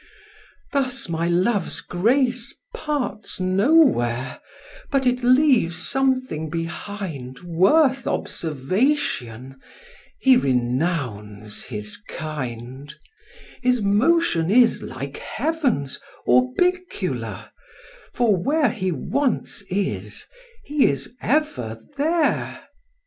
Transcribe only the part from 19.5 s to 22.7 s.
is, he is ever there.